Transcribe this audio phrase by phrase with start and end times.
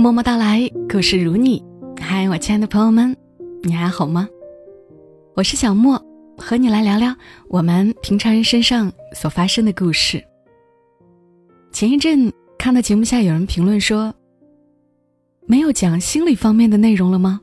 [0.00, 1.62] 默默到来，故事如你。
[2.00, 3.14] 嗨，我亲爱的朋友们，
[3.62, 4.26] 你还好吗？
[5.36, 6.02] 我是小莫，
[6.38, 7.14] 和你来聊聊
[7.50, 10.24] 我们平常人身上所发生的故事。
[11.70, 14.14] 前一阵看到节目下有人评论说，
[15.46, 17.38] 没有讲心理方面的内容了吗？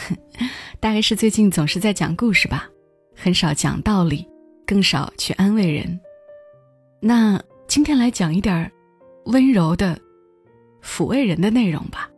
[0.80, 2.66] 大概是最近总是在讲故事吧，
[3.14, 4.26] 很少讲道理，
[4.66, 6.00] 更少去安慰人。
[6.98, 7.38] 那
[7.68, 8.72] 今天来讲一点
[9.26, 9.98] 温柔的。
[10.84, 12.10] 抚慰人的内容吧。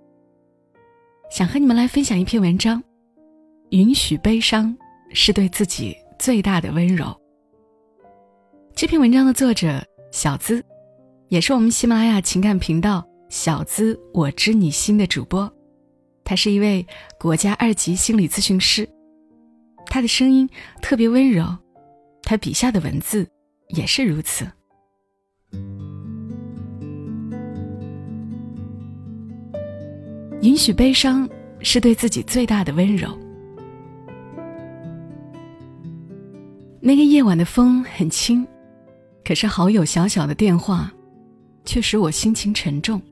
[1.30, 2.82] 想和你们来分享一篇文章，
[3.70, 4.76] 允许悲伤
[5.12, 7.14] 是对自己最大的温柔。
[8.74, 10.64] 这篇文章的作者小资，
[11.28, 15.50] 也是我们喜马拉雅情感频道“小资我知你心”的主播，
[16.24, 16.86] 他是一位
[17.18, 18.88] 国家二级心理咨询师，
[19.86, 20.48] 他的声音
[20.82, 21.46] 特别温柔，
[22.22, 23.26] 他笔下的文字
[23.70, 24.46] 也是如此。
[30.46, 33.08] 允许悲伤是对自己最大的温柔。
[36.80, 38.46] 那个夜晚的风很轻，
[39.24, 40.88] 可是好友小小的电话，
[41.64, 43.02] 却使我心情沉重。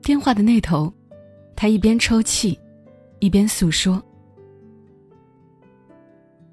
[0.00, 0.94] 电话的那头，
[1.56, 2.56] 他一边抽泣，
[3.18, 4.00] 一边诉说：“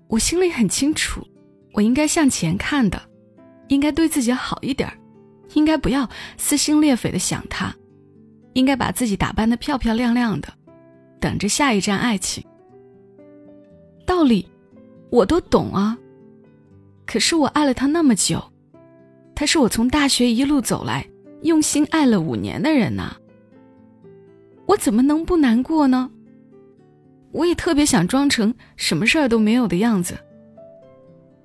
[0.09, 1.22] 我心里很清楚，
[1.73, 2.99] 我应该向前看的，
[3.67, 4.91] 应该对自己好一点
[5.53, 7.72] 应该不要撕心裂肺的想他。”
[8.58, 10.47] 应该把自己打扮的漂漂亮亮的，
[11.19, 12.44] 等着下一站爱情。
[14.03, 14.50] 道理
[15.11, 15.95] 我都懂啊，
[17.05, 18.44] 可是我爱了他那么久，
[19.35, 21.08] 他是我从大学一路走来
[21.44, 23.16] 用心爱了五年的人呐，
[24.66, 26.09] 我怎么能不难过呢？
[27.33, 30.17] 我也特别想装成什么事儿都没有的样子，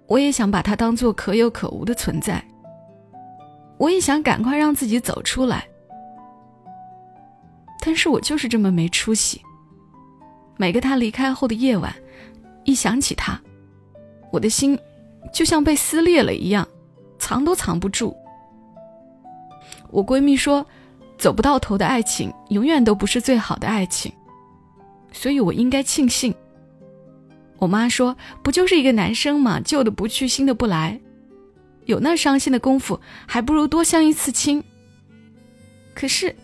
[0.07, 2.43] 我也想把他当做可有可无的存在，
[3.77, 5.69] 我也想赶快让自己走出来。
[7.85, 9.43] 但是我就是这么没出息。
[10.57, 11.93] 每个他离开后的夜晚，
[12.63, 13.41] 一想起他，
[14.31, 14.79] 我的心
[15.35, 16.67] 就像被撕裂了一样，
[17.19, 18.17] 藏都藏不住。
[19.91, 20.65] 我闺蜜说，
[21.19, 24.13] 走不到头的爱情永远都不是最好的爱情，
[25.11, 26.33] 所以我应该庆幸。
[27.59, 31.01] 我妈说，不就是一个男生嘛，旧的不去，新的不来，
[31.87, 34.63] 有那伤心的功夫，还不如多相一次亲。
[35.97, 36.37] 可是。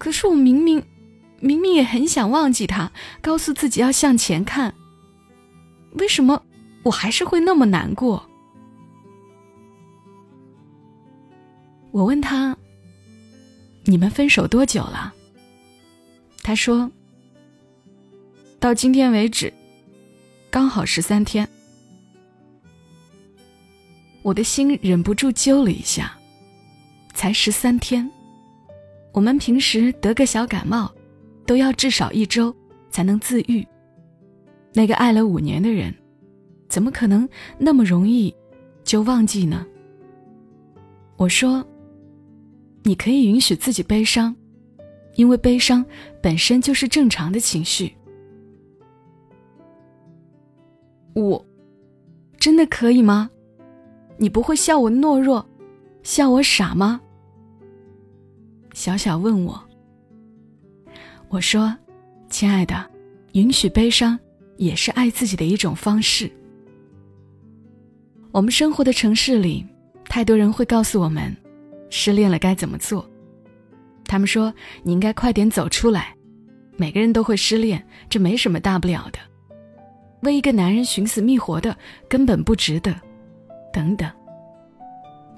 [0.00, 0.82] 可是我明明，
[1.40, 2.90] 明明也很想忘记他，
[3.20, 4.74] 告诉自己要向前看。
[5.92, 6.42] 为什么
[6.84, 8.26] 我还是会那么难过？
[11.90, 12.56] 我问他
[13.84, 15.12] ：“你们分手多久了？”
[16.42, 16.90] 他说
[18.58, 19.52] ：“到今天为止，
[20.50, 21.46] 刚好十三天。”
[24.22, 26.16] 我的心忍不住揪了一下，
[27.12, 28.10] 才十三天。
[29.12, 30.90] 我们平时得个小感冒，
[31.46, 32.54] 都要至少一周
[32.90, 33.66] 才能自愈。
[34.72, 35.92] 那个爱了五年的人，
[36.68, 37.28] 怎么可能
[37.58, 38.34] 那么容易
[38.84, 39.66] 就忘记呢？
[41.16, 41.66] 我说
[42.84, 44.34] ：“你可以允许自己悲伤，
[45.16, 45.84] 因为悲伤
[46.22, 47.92] 本身就是正常的情绪。”
[51.14, 51.44] 我
[52.38, 53.28] 真的可以吗？
[54.16, 55.44] 你不会笑我懦弱，
[56.04, 57.00] 笑我傻吗？
[58.80, 59.62] 小小问我，
[61.28, 61.76] 我说
[62.30, 62.90] ：“亲爱的，
[63.32, 64.18] 允许悲伤
[64.56, 66.32] 也是爱自己的一种方式。”
[68.32, 69.66] 我们生活的城市里，
[70.04, 71.36] 太多人会告诉我们，
[71.90, 73.06] 失恋了该怎么做。
[74.06, 74.50] 他们说
[74.82, 76.16] ：“你应该快点走出来，
[76.78, 79.18] 每个人都会失恋，这没什么大不了的。
[80.22, 81.76] 为一个男人寻死觅活的，
[82.08, 82.98] 根本不值得。”
[83.74, 84.10] 等等。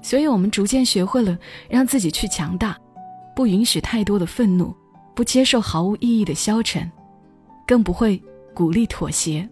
[0.01, 1.37] 所以我们逐渐学会了
[1.69, 2.79] 让自己去强大。
[3.35, 4.75] 不允许太多的愤怒，
[5.15, 6.89] 不接受毫无意义的消沉，
[7.65, 8.21] 更不会
[8.53, 9.47] 鼓励妥协，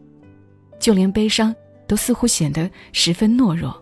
[0.80, 1.56] 就连悲伤
[1.88, 3.82] 都似乎显得十分懦弱。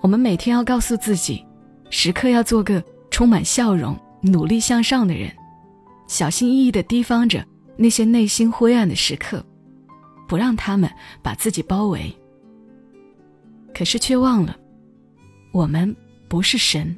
[0.00, 1.44] 我们每天要告诉自己，
[1.90, 5.30] 时刻要做个充满笑容、努力向上的人，
[6.06, 7.44] 小心翼翼地提防着
[7.76, 9.44] 那些内心灰暗的时刻，
[10.28, 10.90] 不让他们
[11.22, 12.14] 把自己包围。
[13.74, 14.56] 可是却忘了，
[15.52, 15.94] 我们
[16.28, 16.96] 不是神。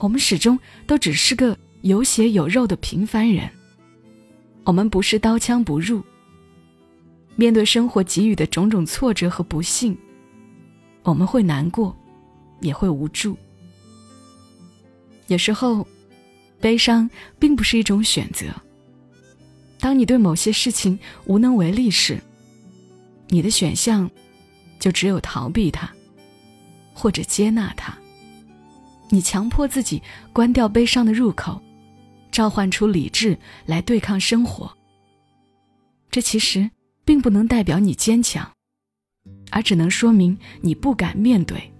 [0.00, 3.48] 我们始终都只是个有血有肉的平凡人，
[4.64, 6.02] 我们不是刀枪不入。
[7.36, 9.96] 面对生活给予的种种挫折和不幸，
[11.02, 11.94] 我们会难过，
[12.60, 13.36] 也会无助。
[15.26, 15.86] 有时候，
[16.60, 17.08] 悲伤
[17.38, 18.46] 并不是一种选择。
[19.78, 22.18] 当你对某些事情无能为力时，
[23.28, 24.10] 你的选项
[24.78, 25.90] 就只有逃避它，
[26.94, 27.96] 或者接纳它。
[29.10, 30.02] 你强迫自己
[30.32, 31.60] 关掉悲伤的入口，
[32.32, 33.36] 召唤出理智
[33.66, 34.70] 来对抗生活。
[36.10, 36.70] 这其实
[37.04, 38.50] 并不能代表你坚强，
[39.50, 41.72] 而只能说明你不敢面对。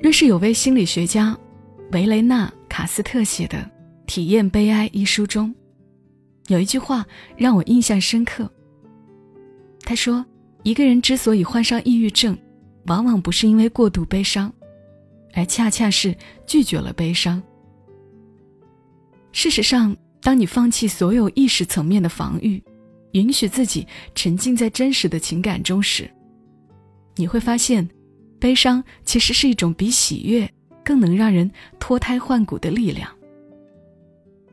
[0.00, 1.38] 瑞士有位心理学家
[1.92, 3.58] 维雷纳·卡斯特写的
[4.06, 5.54] 《体验悲哀》一书中，
[6.48, 7.06] 有一句话
[7.36, 8.50] 让我印象深刻。
[9.84, 10.24] 他说
[10.64, 12.36] ：“一个人之所以患上抑郁症，
[12.86, 14.52] 往往不是因为过度悲伤，
[15.34, 17.42] 而恰恰是拒绝了悲伤。
[19.30, 22.62] 事实上，当你放弃所有意识层面的防御，
[23.12, 26.10] 允许自己沉浸在真实的情感中时，
[27.16, 27.88] 你会发现，
[28.38, 30.50] 悲伤其实是一种比喜悦
[30.84, 33.08] 更能让人脱胎换骨的力量。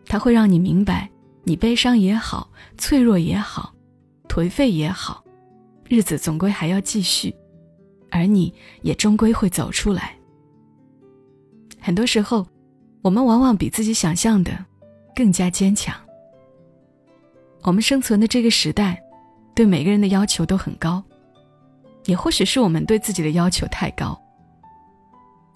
[0.06, 1.10] 它会让你明白，
[1.44, 3.74] 你悲伤也好，脆弱也好，
[4.28, 5.24] 颓废也好，
[5.88, 7.34] 日子总归还要继续。”
[8.12, 10.16] 而你也终归会走出来。
[11.80, 12.46] 很多时候，
[13.02, 14.66] 我们往往比自己想象的
[15.16, 15.96] 更加坚强。
[17.62, 19.02] 我们生存的这个时代，
[19.56, 21.04] 对每个人的要求都很高，
[22.06, 24.20] 也或许是我们对自己的要求太高。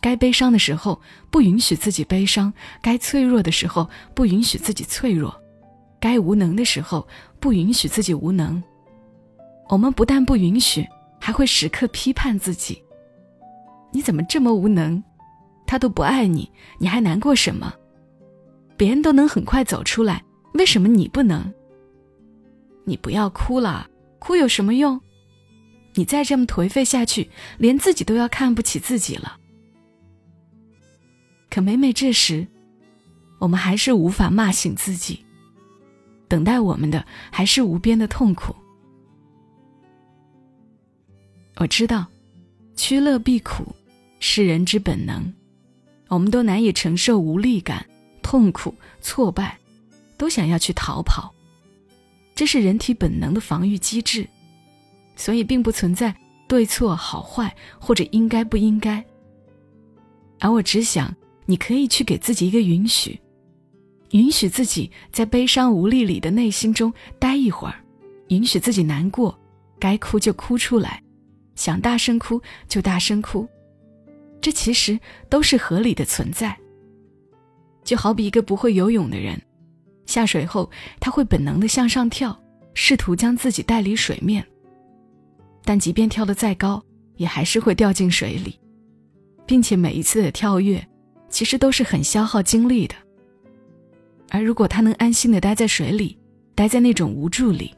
[0.01, 1.01] 该悲伤的时候
[1.31, 5.33] 不允许自己悲伤，该脆弱的时候不允许自己脆弱，
[5.99, 7.07] 该无能的时候
[7.39, 8.61] 不允许自己无能。
[9.69, 10.85] 我们不但不允许。
[11.25, 12.83] 还会时刻批判自己。
[13.93, 15.01] 你怎么这么无能？
[15.65, 17.73] 他都不爱你，你还难过什么？
[18.75, 20.21] 别人都能很快走出来，
[20.55, 21.53] 为什么你不能？
[22.83, 23.89] 你不要哭了，
[24.19, 24.99] 哭有什么用？
[25.93, 29.37] 你再这么颓废下去，连自己都要看不起自己了。
[31.49, 32.45] 可每每这时，
[33.39, 35.25] 我们还是无法骂醒自己，
[36.27, 38.53] 等待我们的还是无边的痛苦。
[41.57, 42.05] 我知道，
[42.75, 43.75] 趋乐避苦
[44.19, 45.31] 是人之本能，
[46.07, 47.85] 我们都难以承受无力感、
[48.21, 49.57] 痛苦、挫败，
[50.17, 51.33] 都想要去逃跑，
[52.33, 54.27] 这是人体本能的防御机制，
[55.15, 56.15] 所以并不存在
[56.47, 59.03] 对错好坏或者应该不应该。
[60.39, 61.15] 而我只想，
[61.45, 63.19] 你可以去给自己一个允许，
[64.11, 67.75] 允许自己在悲伤无力里的内心中待一会儿，
[68.29, 69.39] 允许自己难过，
[69.79, 71.01] 该哭就哭出来。
[71.55, 73.47] 想大声哭就大声哭，
[74.41, 76.57] 这其实都是合理的存在。
[77.83, 79.39] 就好比一个不会游泳的人，
[80.05, 80.69] 下水后
[80.99, 82.37] 他会本能的向上跳，
[82.73, 84.45] 试图将自己带离水面。
[85.65, 86.83] 但即便跳得再高，
[87.15, 88.59] 也还是会掉进水里，
[89.45, 90.85] 并且每一次的跳跃，
[91.29, 92.95] 其实都是很消耗精力的。
[94.29, 96.17] 而如果他能安心的待在水里，
[96.55, 97.73] 待在那种无助里，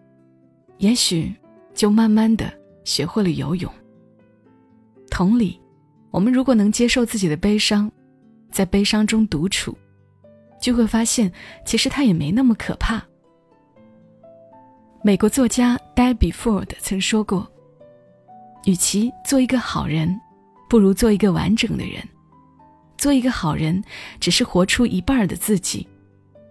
[0.78, 1.34] 也许
[1.74, 2.52] 就慢慢的。
[2.86, 3.70] 学会了游泳。
[5.12, 5.60] 同理，
[6.12, 7.92] 我们如果能接受自己的悲伤，
[8.50, 9.78] 在悲伤中独处，
[10.62, 11.32] 就会发现
[11.66, 13.04] 其实它也没那么可怕。
[15.04, 17.48] 美国作家 Debbie Ford 曾说过
[18.66, 20.20] ：“与其做一个好人，
[20.68, 22.02] 不如做一个完整的人。
[22.98, 23.84] 做一个好人，
[24.20, 25.86] 只是活出一半的自己；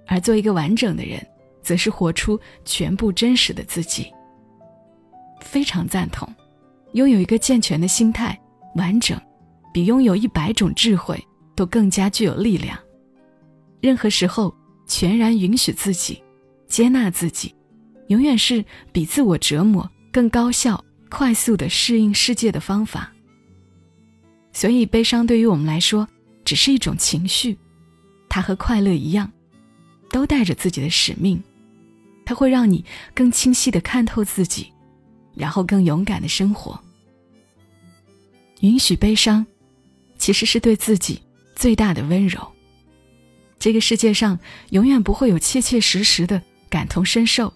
[0.07, 1.27] 而做一个完整的人，
[1.63, 4.13] 则是活出全部真实的自己。”
[5.45, 6.29] 非常赞同，
[6.95, 8.37] 拥有一个健全的心态，
[8.75, 9.21] 完整，
[9.73, 11.23] 比拥有一百种智慧
[11.55, 12.77] 都更加具有力量。
[13.81, 14.53] 任何时候，
[14.87, 16.23] 全然允许自己，
[16.67, 17.55] 接纳自己，
[18.09, 23.13] 永远是比自我折磨更高效、快速的适应世界的方法。
[24.53, 26.09] 所以，悲伤对于我们来说，
[26.45, 27.59] 只是一种情绪，
[28.29, 29.31] 它和快乐一样，
[30.11, 31.41] 都带着自己的使命。
[32.27, 32.85] 它会让你
[33.15, 34.74] 更清晰的看透自己。
[35.37, 36.79] 然后更勇敢的生活。
[38.61, 39.45] 允许悲伤，
[40.19, 41.21] 其实是对自己
[41.55, 42.53] 最大的温柔。
[43.59, 44.39] 这个世界上
[44.71, 47.53] 永远不会有切切实实的感同身受，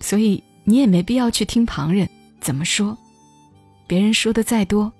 [0.00, 2.08] 所以你也没必要去听旁人
[2.40, 2.96] 怎么说。
[3.86, 4.92] 别人说的再多，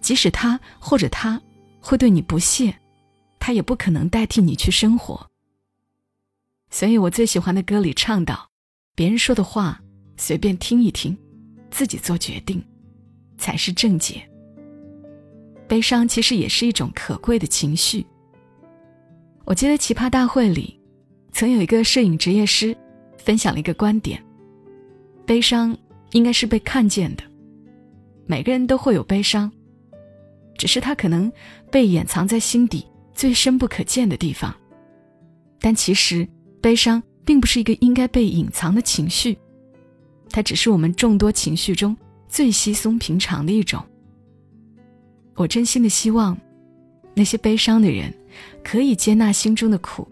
[0.00, 1.40] 即使他或者他
[1.80, 2.74] 会对你不屑，
[3.38, 5.30] 他也不可能代替你去生活。
[6.70, 8.50] 所以我最喜欢的歌里唱道
[8.94, 9.80] ：“别人说的话，
[10.16, 11.16] 随便听一听。”
[11.74, 12.62] 自己做决定，
[13.36, 14.22] 才是正解。
[15.66, 18.06] 悲伤其实也是一种可贵的情绪。
[19.44, 20.80] 我记得奇葩大会里，
[21.32, 22.76] 曾有一个摄影职业师
[23.18, 24.24] 分享了一个观点：
[25.26, 25.76] 悲伤
[26.12, 27.24] 应该是被看见的。
[28.24, 29.50] 每个人都会有悲伤，
[30.56, 31.30] 只是它可能
[31.72, 34.54] 被掩藏在心底最深不可见的地方。
[35.58, 36.28] 但其实，
[36.62, 39.36] 悲伤并不是一个应该被隐藏的情绪。
[40.34, 43.80] 它只是我们众多情绪中最稀松平常的一种。
[45.36, 46.36] 我真心的希望，
[47.14, 48.12] 那些悲伤的人
[48.64, 50.08] 可以接纳心中的苦，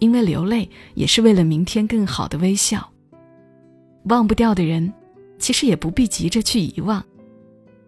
[0.00, 2.92] 因为流泪也是为了明天更好的微笑。
[4.06, 4.92] 忘不掉的人，
[5.38, 7.04] 其实也不必急着去遗忘，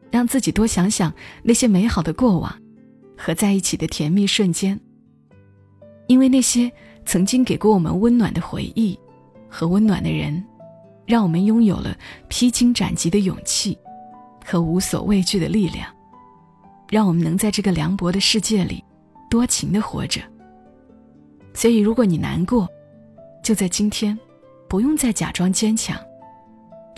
[0.09, 2.57] 让自己多想想那些美好的过往
[3.19, 4.79] 和在一起的甜蜜瞬间。
[6.07, 6.71] 因为那些
[7.05, 8.97] 曾经给过我们温暖的回忆
[9.49, 10.45] 和温暖的人，
[11.11, 11.97] 让我们拥有了
[12.29, 13.77] 披荆斩棘的勇气
[14.47, 15.93] 和无所畏惧的力量，
[16.89, 18.83] 让我们能在这个凉薄的世界里
[19.29, 20.21] 多情的活着。
[21.53, 22.69] 所以，如果你难过，
[23.43, 24.17] 就在今天，
[24.69, 25.99] 不用再假装坚强。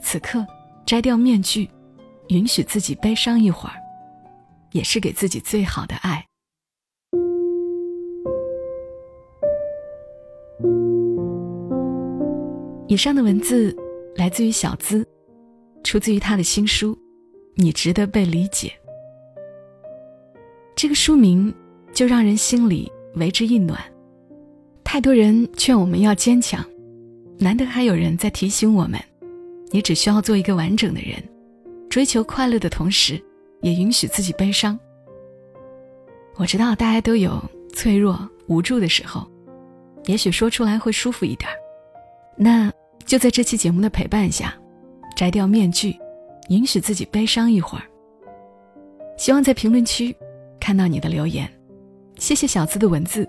[0.03, 0.47] 此刻，
[0.85, 1.71] 摘掉面具，
[2.29, 3.77] 允许自己悲伤一会儿，
[4.73, 6.23] 也是给自己最好的爱。
[12.89, 13.75] 以上的文字
[14.15, 15.07] 来自于小资，
[15.83, 16.95] 出自于他的新书
[17.55, 18.69] 《你值得被理解》。
[20.77, 21.53] 这个书名
[21.93, 23.81] 就让人心里为之一暖。
[24.85, 26.65] 太多人劝我们要坚强，
[27.39, 29.01] 难得还有人在提醒我们。
[29.71, 31.17] 你只需要做一个完整的人，
[31.89, 33.19] 追求快乐的同时，
[33.63, 34.79] 也允许自己悲伤。
[36.37, 37.43] 我知道大家都有
[37.73, 39.27] 脆弱无助的时候，
[40.05, 41.49] 也许说出来会舒服一点。
[42.37, 42.71] 那
[43.05, 44.55] 就在这期节目的陪伴下，
[45.17, 45.97] 摘掉面具，
[46.49, 47.85] 允许自己悲伤一会儿。
[49.17, 50.15] 希望在评论区
[50.59, 51.49] 看到你的留言。
[52.17, 53.29] 谢谢小资的文字，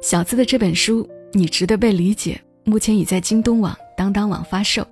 [0.00, 4.86] 小资的这本书《你值得被理解》，目前已在京东网、当当网发售。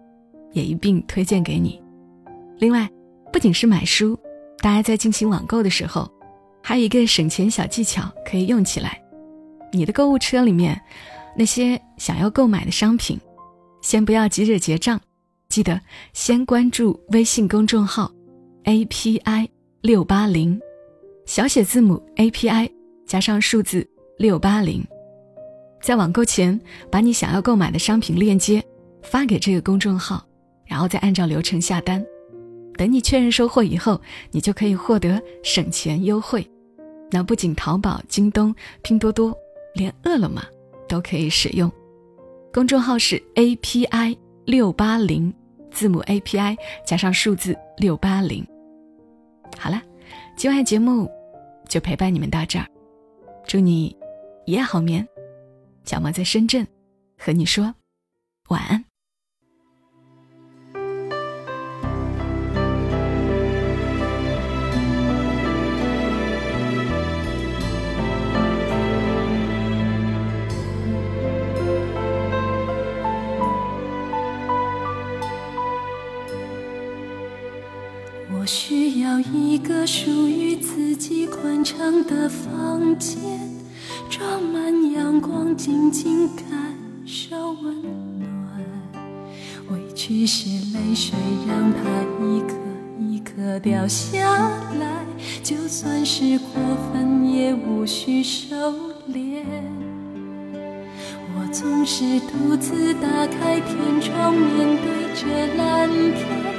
[0.52, 1.80] 也一并推荐给你。
[2.58, 2.90] 另外，
[3.32, 4.18] 不仅是买书，
[4.58, 6.10] 大家在进行网购的时候，
[6.60, 9.00] 还有一个省钱小技巧可以用起来。
[9.72, 10.76] 你的购物车里面
[11.36, 13.16] 那些想要购买的商品，
[13.80, 15.00] 先不要急着结账，
[15.48, 15.80] 记得
[16.12, 18.10] 先关注微信公众号
[18.64, 19.48] “API
[19.80, 20.60] 六八零”，
[21.26, 22.70] 小写字母 “API”
[23.06, 24.84] 加上数字六八零，
[25.82, 26.60] 在网购前
[26.90, 28.62] 把你想要购买的商品链接
[29.02, 30.24] 发给这个公众号。
[30.66, 32.00] 然后再按照流程下单，
[32.76, 36.48] 等你确认收货以后，你就可以获得省钱优惠。
[37.10, 39.36] 那不仅淘宝、京东、拼多多，
[39.74, 40.40] 连饿了么
[40.88, 41.68] 都可以使用。
[42.52, 45.32] 公众号是 A P I 六八零，
[45.70, 48.44] 字母 A P I 加上数字六八零。
[49.56, 49.80] 好了，
[50.36, 51.08] 今晚节目
[51.68, 52.66] 就陪伴你们到这儿，
[53.46, 53.96] 祝你
[54.46, 55.06] 一夜好眠。
[55.84, 56.66] 小猫在深圳，
[57.16, 57.72] 和你说
[58.48, 58.89] 晚安。
[79.32, 83.20] 一个属于自己宽敞的房间，
[84.08, 86.46] 装满阳光，静静感
[87.04, 87.82] 受温
[88.18, 88.30] 暖。
[89.70, 91.14] 委屈是泪水，
[91.46, 91.80] 让它
[92.24, 92.54] 一颗
[92.98, 94.38] 一颗掉下
[94.80, 95.04] 来。
[95.42, 96.60] 就算是过
[96.92, 98.56] 分，也无需收
[99.12, 99.42] 敛。
[101.34, 106.49] 我总是独自打开天窗，面对着蓝天。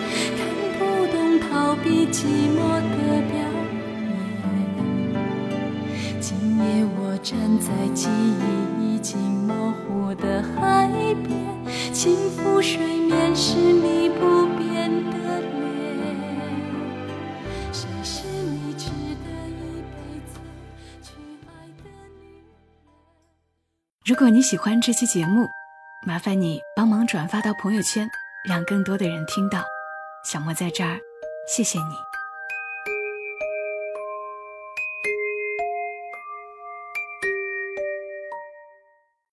[1.71, 2.97] 逃避寂寞的
[3.31, 3.39] 表
[3.71, 3.79] 演。
[6.19, 8.43] 今夜我站在记忆
[8.83, 10.89] 已经模糊的海
[11.23, 11.47] 边，
[11.93, 16.13] 轻抚水面是你不变的脸。
[17.71, 18.89] 谁是你值
[19.23, 20.41] 得一辈子
[21.01, 21.13] 去
[21.47, 21.87] 爱的
[22.19, 22.43] 女人？
[24.05, 25.47] 如果你喜欢这期节目，
[26.05, 28.09] 麻烦你帮忙转发到朋友圈，
[28.45, 29.63] 让更多的人听到。
[30.25, 30.99] 小莫在这儿。
[31.51, 32.10] 谢谢你。